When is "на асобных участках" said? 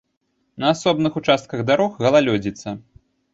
0.63-1.61